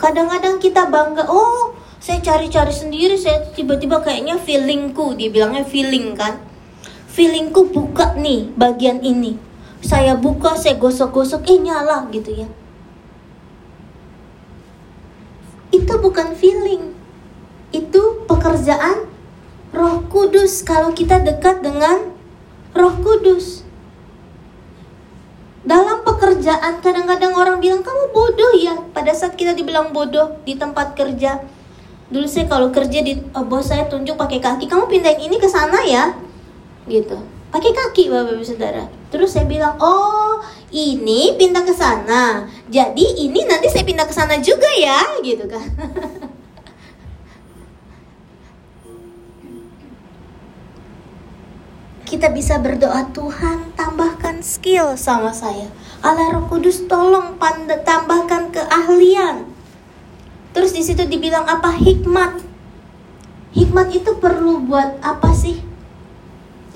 [0.01, 6.41] Kadang-kadang kita bangga, oh saya cari-cari sendiri, saya tiba-tiba kayaknya feelingku, dia bilangnya feeling kan.
[7.13, 9.45] Feelingku buka nih bagian ini
[9.85, 12.49] saya buka, saya gosok-gosok, eh nyala gitu ya.
[15.69, 16.84] Itu bukan feeling.
[18.45, 19.09] Pekerjaan
[19.73, 22.13] Roh Kudus kalau kita dekat dengan
[22.77, 23.65] Roh Kudus.
[25.65, 30.93] Dalam pekerjaan kadang-kadang orang bilang kamu bodoh ya pada saat kita dibilang bodoh di tempat
[30.93, 31.41] kerja.
[32.13, 35.49] Dulu saya kalau kerja di oh, bos saya tunjuk pakai kaki, kamu pindahin ini ke
[35.49, 36.13] sana ya.
[36.85, 37.17] Gitu
[37.55, 40.43] pakai kaki bapak ibu saudara terus saya bilang oh
[40.75, 45.63] ini pindah ke sana jadi ini nanti saya pindah ke sana juga ya gitu kan
[52.05, 55.65] kita bisa berdoa Tuhan tambahkan skill sama saya.
[56.05, 59.49] Allah Roh Kudus tolong panda, tambahkan keahlian.
[60.53, 61.73] Terus di situ dibilang apa?
[61.73, 62.45] Hikmat.
[63.57, 65.59] Hikmat itu perlu buat apa sih?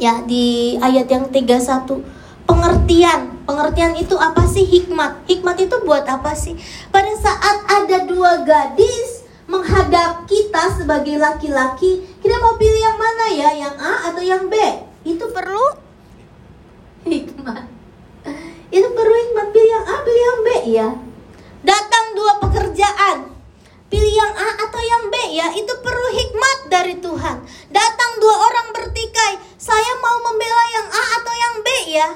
[0.02, 2.02] Ya di ayat yang 31
[2.50, 3.46] pengertian.
[3.46, 4.65] Pengertian itu apa sih?
[4.65, 5.30] Hikmat.
[5.30, 6.58] Hikmat itu buat apa sih?
[6.89, 13.50] Pada saat ada dua gadis menghadap kita sebagai laki-laki kita mau pilih yang mana ya?
[13.54, 14.88] Yang A atau yang B
[15.32, 15.65] perlu?
[17.06, 17.65] Hikmat.
[18.70, 20.89] Itu perlu hikmat pilih yang A pilih yang B ya
[21.60, 23.30] datang dua pekerjaan
[23.89, 27.42] Pilih yang A atau yang B ya, itu perlu hikmat dari Tuhan.
[27.74, 32.10] Datang dua orang bertikai, saya mau membela yang A atau yang B ya.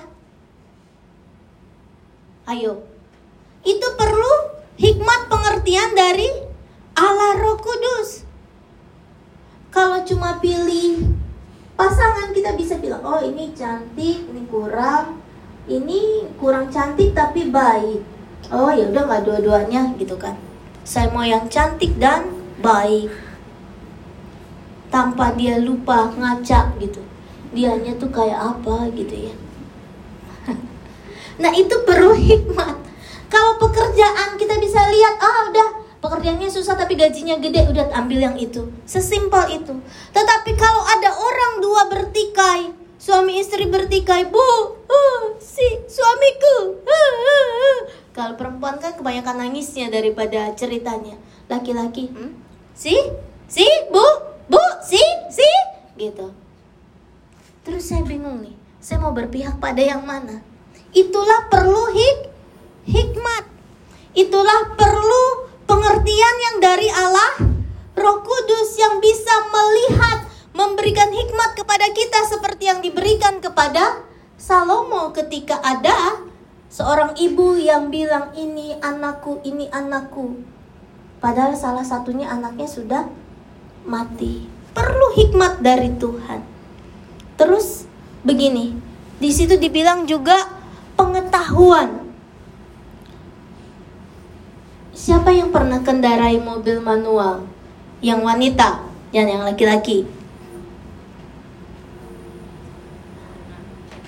[2.53, 2.73] Ayo.
[3.65, 6.29] Itu perlu hikmat pengertian dari
[6.93, 8.21] Allah Roh Kudus.
[9.73, 11.09] Kalau cuma pilih
[11.73, 15.17] pasangan kita bisa bilang, oh ini cantik, ini kurang,
[15.65, 18.13] ini kurang cantik tapi baik.
[18.53, 20.37] Oh ya udah nggak dua-duanya gitu kan.
[20.85, 22.29] Saya mau yang cantik dan
[22.61, 23.09] baik.
[24.93, 27.01] Tanpa dia lupa ngaca gitu.
[27.49, 29.33] Dianya tuh kayak apa gitu ya.
[31.41, 32.77] nah itu perlu hikmat.
[33.33, 35.69] Kalau pekerjaan kita bisa lihat, ah udah
[36.03, 38.67] Pekerjaannya susah tapi gajinya gede, udah ambil yang itu.
[38.83, 39.71] Sesimpel itu.
[40.11, 44.39] Tetapi kalau ada orang dua bertikai, suami istri bertikai, bu,
[44.87, 46.79] uh, si suamiku.
[46.87, 47.79] Uh, uh, uh.
[48.15, 51.19] Kalau perempuan kan kebanyakan nangisnya daripada ceritanya.
[51.51, 52.31] Laki-laki, hmm?
[52.71, 52.95] si,
[53.51, 54.07] si, bu,
[54.47, 55.49] bu, si, si,
[55.99, 56.31] gitu.
[57.67, 60.39] Terus saya bingung nih, saya mau berpihak pada yang mana?
[60.95, 62.17] Itulah perlu hik
[62.87, 63.43] hikmat.
[64.15, 67.51] Itulah perlu pengertian yang dari Allah,
[67.99, 70.22] Roh Kudus yang bisa melihat,
[70.53, 74.05] memberikan hikmat kepada kita seperti yang diberikan kepada
[74.37, 76.21] Salomo ketika ada
[76.69, 80.41] seorang ibu yang bilang ini anakku, ini anakku.
[81.21, 83.03] Padahal salah satunya anaknya sudah
[83.85, 84.49] mati.
[84.73, 86.41] Perlu hikmat dari Tuhan.
[87.37, 87.85] Terus
[88.25, 88.75] begini,
[89.21, 90.35] di situ dibilang juga
[90.97, 92.03] pengetahuan.
[94.93, 97.45] Siapa yang pernah kendarai mobil manual?
[98.03, 98.69] Yang wanita
[99.15, 100.22] dan yang laki-laki?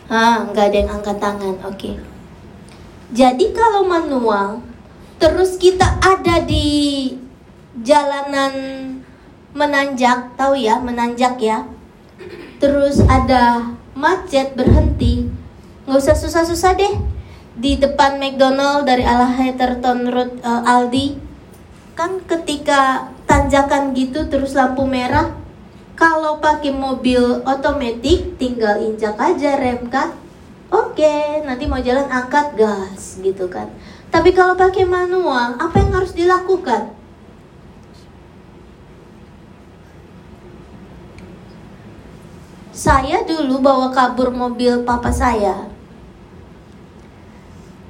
[0.06, 1.56] Ah, nggak ada yang angkat tangan.
[1.66, 1.70] Oke.
[1.76, 1.96] Okay.
[3.16, 4.62] Jadi kalau manual,
[5.22, 7.14] terus kita ada di
[7.82, 8.54] jalanan
[9.56, 11.66] menanjak, tahu ya, menanjak ya.
[12.58, 15.30] Terus ada macet berhenti,
[15.86, 16.96] nggak usah susah-susah deh
[17.56, 21.16] di depan McDonald dari ala Hatterton Road uh, Aldi
[21.96, 25.32] kan ketika tanjakan gitu terus lampu merah
[25.96, 30.12] kalau pakai mobil otomatis tinggal injak aja rem kan
[30.70, 31.16] oke
[31.48, 33.72] nanti mau jalan angkat gas gitu kan
[34.12, 36.92] tapi kalau pakai manual apa yang harus dilakukan
[42.76, 45.72] saya dulu bawa kabur mobil papa saya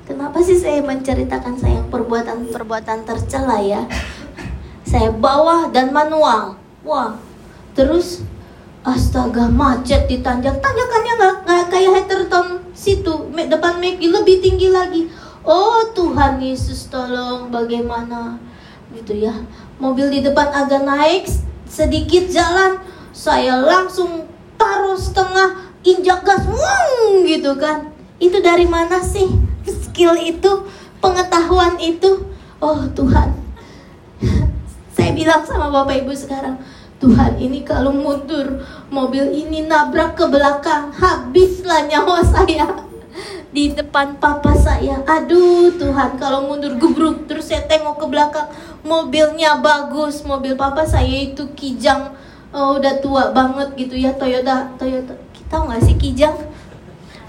[0.06, 3.90] Kenapa sih saya menceritakan saya perbuatan-perbuatan tercela ya?
[4.86, 6.62] Saya bawa dan manual.
[6.86, 7.18] Wah,
[7.76, 8.24] terus
[8.82, 10.58] astaga macet di tanjak.
[10.64, 15.12] Tanjakannya nggak nggak kayak Hatterton situ depan McD lebih tinggi lagi.
[15.46, 18.40] Oh Tuhan Yesus tolong bagaimana
[18.96, 19.36] gitu ya.
[19.78, 21.28] Mobil di depan agak naik
[21.68, 22.80] sedikit jalan,
[23.12, 24.24] saya langsung
[24.56, 27.92] taruh setengah injak gas, wung, gitu kan.
[28.18, 29.28] Itu dari mana sih?
[29.66, 30.52] skill itu,
[31.00, 32.28] pengetahuan itu.
[32.60, 33.32] Oh Tuhan,
[34.96, 36.60] saya bilang sama Bapak Ibu sekarang,
[36.96, 42.72] Tuhan ini kalau mundur mobil ini nabrak ke belakang, habislah nyawa saya
[43.56, 45.00] di depan papa saya.
[45.08, 48.48] Aduh Tuhan, kalau mundur gubruk terus saya tengok ke belakang,
[48.84, 52.16] mobilnya bagus, mobil papa saya itu kijang,
[52.52, 55.16] oh, udah tua banget gitu ya Toyota, Toyota.
[55.32, 56.36] Kita nggak sih kijang?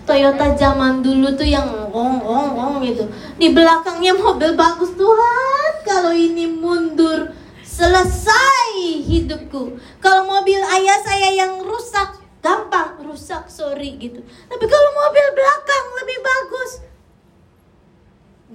[0.06, 3.06] Toyota zaman dulu tuh yang ong ong ong gitu.
[3.38, 5.72] Di belakangnya mobil bagus Tuhan.
[5.82, 7.34] Kalau ini mundur
[7.76, 9.76] selesai hidupku.
[10.00, 14.24] Kalau mobil ayah saya yang rusak gampang rusak sorry gitu.
[14.24, 16.70] Tapi kalau mobil belakang lebih bagus.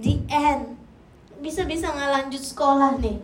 [0.02, 0.64] The end.
[1.42, 3.22] Bisa-bisa nggak lanjut sekolah nih.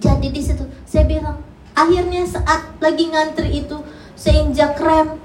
[0.00, 1.44] Jadi di situ saya bilang
[1.76, 3.76] akhirnya saat lagi ngantri itu
[4.14, 5.18] saya injak rem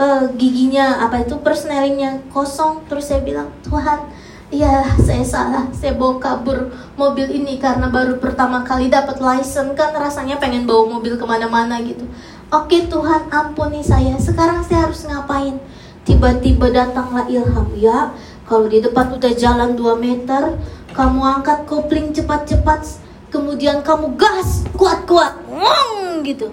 [0.00, 4.08] uh, giginya apa itu persnelingnya kosong terus saya bilang Tuhan
[4.50, 5.64] ya saya salah.
[5.70, 10.98] Saya bawa kabur mobil ini karena baru pertama kali dapat license kan rasanya pengen bawa
[10.98, 12.04] mobil ke mana-mana gitu.
[12.50, 14.18] Oke Tuhan ampuni saya.
[14.18, 15.56] Sekarang saya harus ngapain?
[16.02, 18.10] Tiba-tiba datanglah ilham ya.
[18.50, 20.58] Kalau di depan udah jalan 2 meter
[20.90, 22.82] kamu angkat kopling cepat-cepat
[23.30, 26.50] kemudian kamu gas kuat-kuat ngong gitu.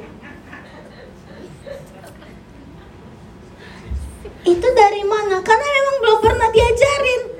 [4.45, 5.41] Itu dari mana?
[5.41, 7.36] Karena memang belum pernah diajarin.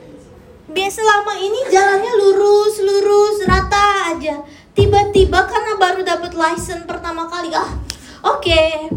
[0.67, 4.35] Biasa selama ini jalannya lurus, lurus, rata aja.
[4.75, 7.71] Tiba-tiba karena baru dapat license pertama kali, ah,
[8.27, 8.43] oke.
[8.43, 8.91] Okay.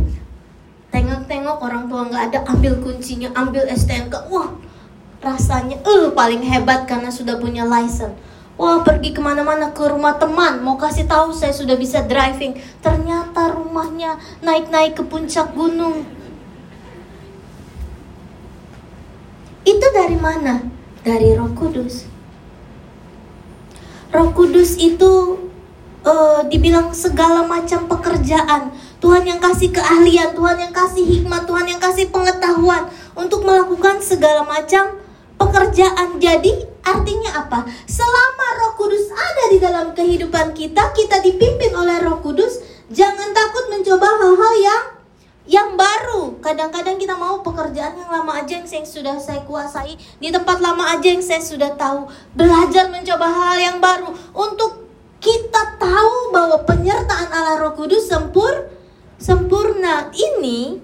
[0.90, 4.26] Tengok-tengok orang tua nggak ada, ambil kuncinya, ambil STNK.
[4.34, 4.50] Wah,
[5.22, 8.18] rasanya uh paling hebat karena sudah punya license.
[8.58, 12.52] Wah pergi ke mana-mana ke rumah teman Mau kasih tahu saya sudah bisa driving
[12.84, 16.04] Ternyata rumahnya naik-naik ke puncak gunung
[19.64, 20.79] Itu dari mana?
[21.00, 22.04] Dari Roh Kudus.
[24.12, 25.40] Roh Kudus itu
[26.04, 28.68] uh, dibilang segala macam pekerjaan.
[29.00, 34.44] Tuhan yang kasih keahlian, Tuhan yang kasih hikmat, Tuhan yang kasih pengetahuan untuk melakukan segala
[34.44, 35.00] macam
[35.40, 36.20] pekerjaan.
[36.20, 37.64] Jadi artinya apa?
[37.88, 42.60] Selama Roh Kudus ada di dalam kehidupan kita, kita dipimpin oleh Roh Kudus,
[42.92, 44.84] jangan takut mencoba hal-hal yang
[45.50, 46.38] yang baru.
[46.38, 50.94] Kadang-kadang kita mau pekerjaan yang lama aja yang saya sudah saya kuasai, di tempat lama
[50.94, 52.06] aja yang saya sudah tahu.
[52.38, 54.86] Belajar mencoba hal yang baru untuk
[55.18, 58.70] kita tahu bahwa penyertaan Allah Roh Kudus sempur
[59.18, 60.14] sempurna.
[60.14, 60.78] Ini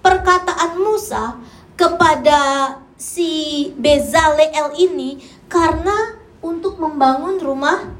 [0.00, 1.42] perkataan Musa
[1.74, 5.18] kepada si Bezalel ini
[5.50, 7.90] karena untuk membangun rumah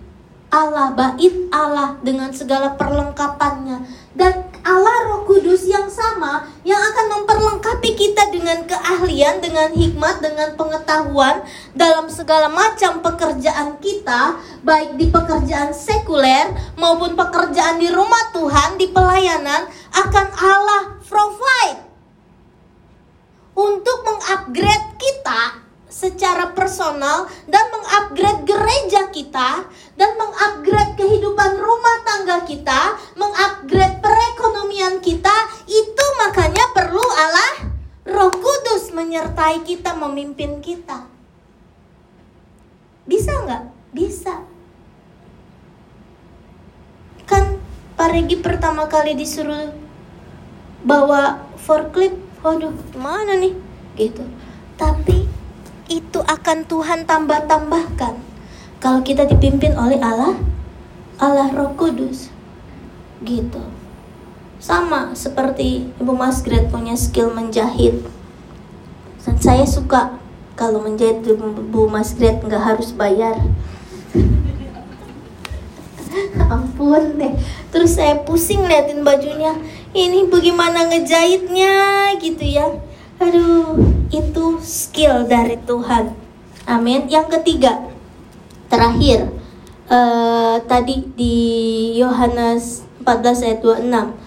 [0.53, 7.91] Allah, bait Allah dengan segala perlengkapannya dan Allah Roh Kudus yang sama yang akan memperlengkapi
[7.97, 11.43] kita dengan keahlian, dengan hikmat, dengan pengetahuan
[11.75, 18.87] dalam segala macam pekerjaan kita, baik di pekerjaan sekuler maupun pekerjaan di rumah Tuhan, di
[18.93, 21.81] pelayanan akan Allah provide
[23.53, 25.62] untuk mengupgrade kita
[25.93, 29.69] secara personal dan mengupgrade gereja kita
[30.01, 35.37] dan mengupgrade kehidupan rumah tangga kita, mengupgrade perekonomian kita,
[35.69, 37.69] itu makanya perlu Allah
[38.09, 41.05] Roh Kudus menyertai kita, memimpin kita.
[43.05, 43.63] Bisa nggak?
[43.93, 44.43] Bisa.
[47.29, 47.61] Kan
[48.01, 49.71] Pak Regi pertama kali disuruh
[50.83, 53.55] bawa forklift, waduh, mana nih?
[53.95, 54.25] Gitu.
[54.75, 55.32] Tapi
[55.93, 58.17] itu akan Tuhan tambah-tambahkan.
[58.81, 60.41] Kalau kita dipimpin oleh Allah
[61.21, 62.33] Allah Roh Kudus.
[63.23, 63.61] Gitu.
[64.57, 68.03] Sama seperti Ibu Mas Gret punya skill menjahit.
[69.23, 70.19] Dan saya suka
[70.59, 73.39] kalau menjahit Ibu Mas Gret nggak harus bayar.
[76.53, 77.37] Ampun deh.
[77.71, 79.55] Terus saya pusing liatin bajunya.
[79.93, 82.92] Ini bagaimana ngejahitnya gitu ya
[83.23, 83.79] Aduh,
[84.11, 86.11] itu skill dari Tuhan.
[86.67, 87.07] Amin.
[87.07, 87.79] Yang ketiga,
[88.67, 89.31] terakhir,
[89.87, 91.39] uh, tadi di
[92.03, 94.19] Yohanes 14 ayat 26.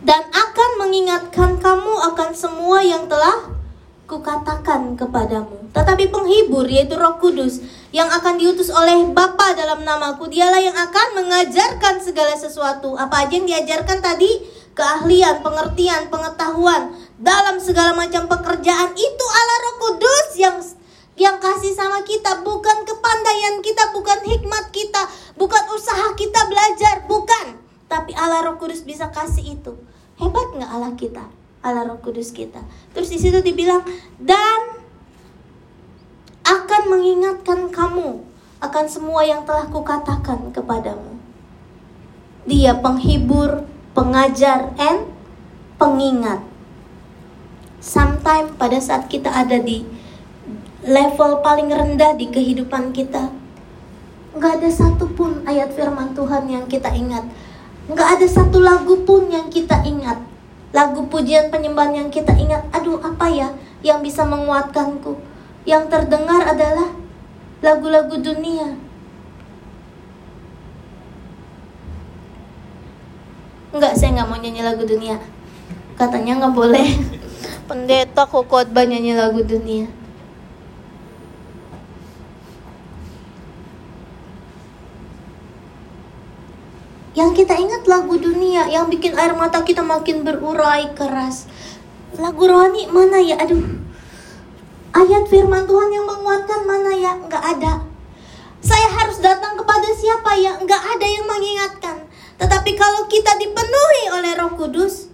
[0.00, 3.60] Dan akan mengingatkan kamu akan semua yang telah
[4.08, 5.68] kukatakan kepadamu.
[5.76, 7.60] Tetapi penghibur yaitu Roh Kudus
[7.92, 12.96] yang akan diutus oleh Bapa dalam namaku, dialah yang akan mengajarkan segala sesuatu.
[12.96, 14.61] Apa aja yang diajarkan tadi?
[14.72, 20.56] Keahlian, pengertian, pengetahuan dalam segala macam pekerjaan itu Allah Roh Kudus yang
[21.12, 25.06] yang kasih sama kita bukan kepandaian kita, bukan hikmat kita,
[25.36, 27.60] bukan usaha kita belajar, bukan.
[27.86, 29.76] Tapi Allah Roh Kudus bisa kasih itu.
[30.16, 31.24] Hebat nggak Allah kita?
[31.60, 32.64] Allah Roh Kudus kita.
[32.96, 33.84] Terus di situ dibilang
[34.16, 34.80] dan
[36.42, 38.24] akan mengingatkan kamu
[38.62, 41.18] akan semua yang telah kukatakan kepadamu.
[42.46, 45.08] Dia penghibur, pengajar, and
[45.76, 46.40] pengingat.
[47.82, 49.84] Sometimes pada saat kita ada di
[50.86, 53.30] level paling rendah di kehidupan kita,
[54.32, 57.26] nggak ada satupun ayat firman Tuhan yang kita ingat.
[57.90, 60.22] Nggak ada satu lagu pun yang kita ingat.
[60.72, 62.64] Lagu pujian penyembahan yang kita ingat.
[62.72, 63.52] Aduh, apa ya
[63.84, 65.18] yang bisa menguatkanku?
[65.68, 66.94] Yang terdengar adalah
[67.62, 68.81] lagu-lagu dunia
[73.72, 75.16] Enggak, saya nggak mau nyanyi lagu dunia.
[75.96, 76.88] Katanya nggak boleh.
[77.68, 79.88] Pendeta kok khotbah nyanyi lagu dunia.
[87.12, 91.48] Yang kita ingat lagu dunia yang bikin air mata kita makin berurai keras.
[92.20, 93.40] Lagu rohani mana ya?
[93.40, 93.80] Aduh.
[94.92, 97.16] Ayat firman Tuhan yang menguatkan mana ya?
[97.16, 97.88] Enggak ada.
[98.60, 100.60] Saya harus datang kepada siapa ya?
[100.60, 102.11] Enggak ada yang mengingatkan.
[102.40, 105.08] Tetapi kalau kita dipenuhi oleh Roh Kudus,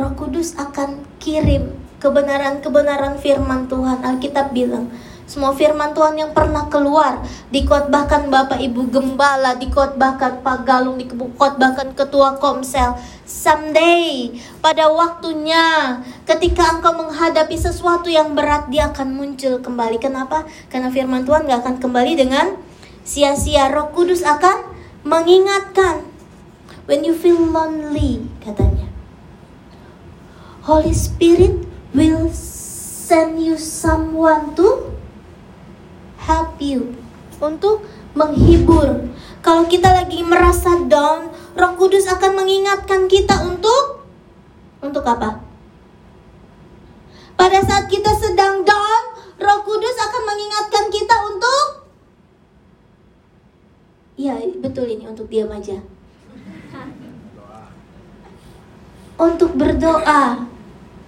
[0.00, 4.00] Roh Kudus akan kirim kebenaran-kebenaran firman Tuhan.
[4.00, 4.88] Alkitab bilang,
[5.30, 7.22] semua firman Tuhan yang pernah keluar
[7.54, 12.98] dikotbahkan Bapak Ibu Gembala, dikotbahkan Pak Galung, dikotbahkan Ketua Komsel.
[13.22, 20.02] Someday, pada waktunya, ketika engkau menghadapi sesuatu yang berat, dia akan muncul kembali.
[20.02, 20.50] Kenapa?
[20.66, 22.58] Karena firman Tuhan gak akan kembali dengan
[23.06, 23.70] sia-sia.
[23.70, 24.66] Roh Kudus akan
[25.06, 26.10] mengingatkan.
[26.90, 28.90] When you feel lonely, katanya.
[30.66, 34.90] Holy Spirit will send you someone to
[36.30, 36.94] help you.
[37.42, 37.82] Untuk
[38.14, 39.10] menghibur.
[39.42, 44.06] Kalau kita lagi merasa down, Roh Kudus akan mengingatkan kita untuk
[44.84, 45.42] untuk apa?
[47.34, 49.02] Pada saat kita sedang down,
[49.40, 51.64] Roh Kudus akan mengingatkan kita untuk
[54.20, 55.80] Iya, betul ini untuk diam aja.
[59.16, 60.44] Untuk berdoa.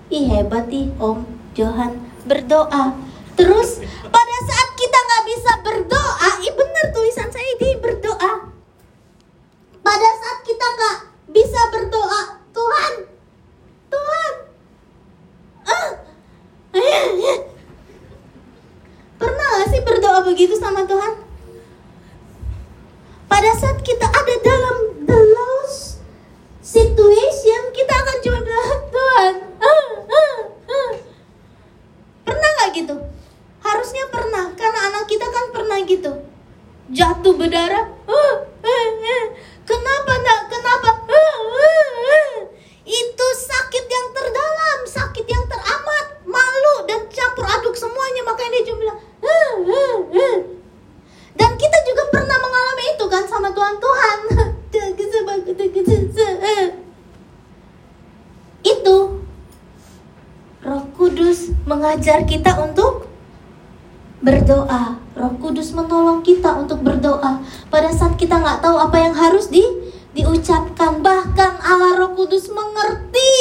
[0.09, 1.21] Ih, hebat nih Om
[1.53, 2.01] Johan.
[2.25, 3.12] Berdoa.
[3.43, 8.33] Terus pada saat kita nggak bisa berdoa, ih benar tulisan saya ini berdoa.
[9.83, 10.97] Pada saat kita nggak
[11.35, 12.23] bisa berdoa,
[12.55, 12.93] Tuhan,
[13.91, 14.33] Tuhan,
[15.67, 15.91] ah,
[19.19, 21.13] pernah gak sih berdoa begitu sama Tuhan?
[23.27, 25.99] Pada saat kita ada dalam the lost
[26.63, 30.39] situation, kita akan cuma bilang, Tuhan, ah, ah,
[30.71, 30.93] ah.
[32.23, 32.97] pernah nggak gitu?
[33.63, 36.13] Harusnya pernah, karena anak kita kan pernah gitu.
[36.93, 39.25] Jatuh berdarah, ah, ah, ah.
[39.65, 40.41] kenapa enggak?
[40.53, 40.91] Kenapa?
[41.09, 42.35] Ah, ah, ah.
[42.83, 48.23] Itu sakit yang terdalam, sakit yang teramat, malu dan campur aduk semuanya.
[48.29, 50.37] Makanya dia cuma bilang, ah, ah, ah.
[51.33, 54.19] Dan kita juga pernah mengalami itu kan sama Tuhan Tuhan.
[58.63, 58.97] Itu
[60.63, 63.07] Roh Kudus mengajar kita untuk
[64.23, 65.01] berdoa.
[65.13, 67.43] Roh Kudus menolong kita untuk berdoa.
[67.69, 69.65] Pada saat kita nggak tahu apa yang harus di
[70.13, 73.35] diucapkan, bahkan Allah Roh Kudus mengerti.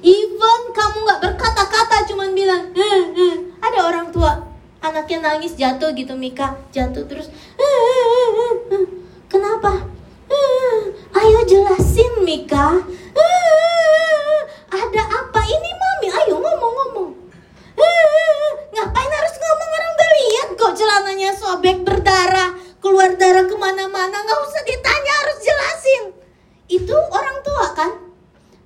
[0.00, 3.34] Even kamu nggak berkata-kata, cuman bilang, eh, eh.
[3.60, 4.40] ada orang tua
[4.82, 7.30] anaknya nangis jatuh gitu Mika jatuh terus
[9.30, 9.86] kenapa
[11.22, 12.82] ayo jelasin Mika
[14.74, 17.10] ada apa ini mami ayo ngomong-ngomong
[18.74, 24.40] ngapain harus ngomong orang udah lihat kok celananya sobek berdarah keluar darah ke mana-mana nggak
[24.42, 26.02] usah ditanya harus jelasin
[26.66, 27.92] itu orang tua kan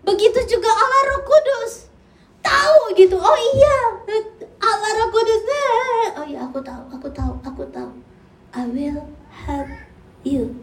[0.00, 1.72] begitu juga Allah Roh Kudus
[2.40, 3.78] tahu gitu oh iya
[4.62, 5.42] Allah Roh Kudus
[6.16, 7.90] oh iya aku tahu aku tahu aku tahu
[8.54, 9.68] I will help
[10.22, 10.54] you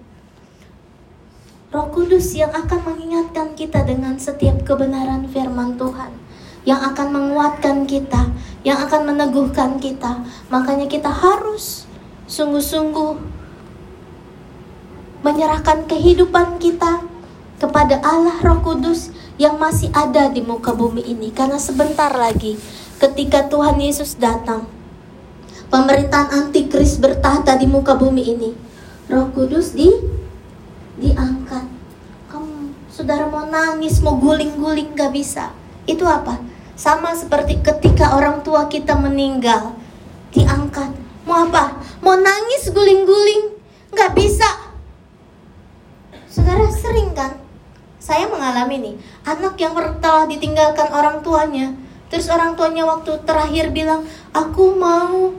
[1.74, 6.14] Roh Kudus yang akan mengingatkan kita dengan setiap kebenaran firman Tuhan
[6.70, 8.30] yang akan menguatkan kita,
[8.62, 10.22] yang akan meneguhkan kita.
[10.54, 11.90] Makanya kita harus
[12.30, 13.18] sungguh-sungguh
[15.26, 17.10] menyerahkan kehidupan kita
[17.58, 19.10] kepada Allah Roh Kudus
[19.42, 22.54] yang masih ada di muka bumi ini karena sebentar lagi
[23.02, 24.70] ketika Tuhan Yesus datang
[25.74, 28.54] pemerintahan antikris bertahta di muka bumi ini
[29.10, 29.90] Roh Kudus di
[30.98, 31.66] diangkat.
[32.30, 35.54] Kamu saudara mau nangis mau guling-guling gak bisa.
[35.90, 36.38] Itu apa?
[36.74, 39.78] Sama seperti ketika orang tua kita meninggal
[40.34, 40.90] diangkat.
[41.24, 41.80] Mau apa?
[42.02, 43.54] Mau nangis guling-guling
[43.94, 44.50] gak bisa.
[46.30, 47.38] Saudara sering kan?
[48.02, 51.72] Saya mengalami nih anak yang telah ditinggalkan orang tuanya.
[52.12, 55.34] Terus orang tuanya waktu terakhir bilang aku mau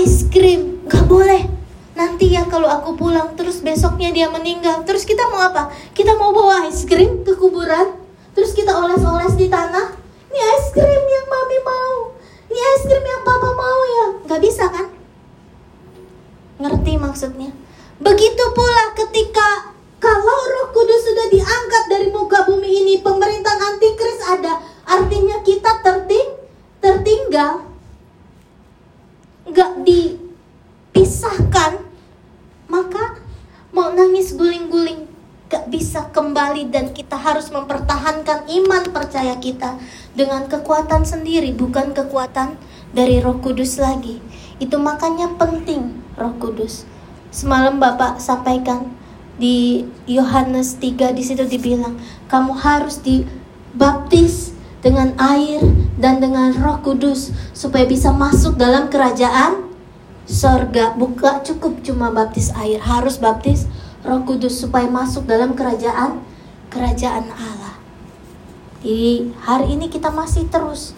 [0.00, 0.82] ice cream.
[0.88, 1.59] Gak boleh
[2.00, 4.80] nanti ya kalau aku pulang terus besoknya dia meninggal.
[4.88, 5.68] Terus kita mau apa?
[5.92, 7.92] Kita mau bawa ice cream ke kuburan.
[8.32, 9.92] Terus kita oles-oles di tanah.
[10.32, 12.16] Ini ice cream yang mami mau.
[12.48, 14.06] Ini ice cream yang papa mau ya.
[14.24, 14.88] Nggak bisa kan?
[16.56, 17.52] Ngerti maksudnya?
[18.00, 24.56] Begitu pula ketika kalau roh kudus sudah diangkat dari muka bumi ini pemerintahan antikris ada.
[24.88, 26.32] Artinya kita terting
[26.80, 27.60] tertinggal.
[29.44, 31.79] Nggak dipisahkan
[34.34, 35.10] guling-guling
[35.50, 39.78] gak bisa kembali dan kita harus mempertahankan iman percaya kita
[40.14, 42.54] dengan kekuatan sendiri bukan kekuatan
[42.94, 44.22] dari Roh Kudus lagi.
[44.62, 46.86] Itu makanya penting Roh Kudus.
[47.34, 48.94] Semalam Bapak sampaikan
[49.40, 51.96] di Yohanes 3 di situ dibilang
[52.28, 54.52] kamu harus dibaptis
[54.84, 55.64] dengan air
[55.96, 59.70] dan dengan Roh Kudus supaya bisa masuk dalam kerajaan
[60.28, 63.66] sorga buka cukup cuma baptis air harus baptis
[64.04, 66.20] roh kudus supaya masuk dalam kerajaan
[66.68, 67.76] kerajaan Allah
[68.84, 70.92] jadi hari ini kita masih terus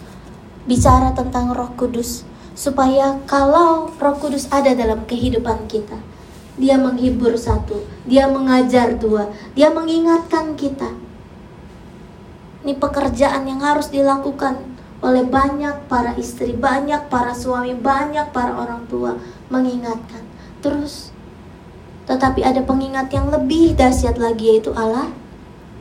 [0.67, 5.97] bicara tentang roh kudus supaya kalau roh kudus ada dalam kehidupan kita
[6.59, 10.91] dia menghibur satu dia mengajar dua dia mengingatkan kita
[12.63, 14.73] ini pekerjaan yang harus dilakukan
[15.03, 19.19] oleh banyak para istri, banyak para suami, banyak para orang tua
[19.51, 20.23] mengingatkan.
[20.63, 21.12] Terus
[22.03, 25.11] tetapi ada pengingat yang lebih dahsyat lagi yaitu Allah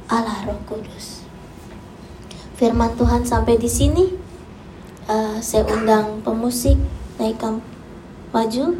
[0.06, 1.24] Allah Roh Kudus.
[2.60, 4.06] Firman Tuhan sampai di sini.
[5.10, 6.78] Uh, saya undang pemusik
[7.18, 7.42] naik
[8.30, 8.78] maju.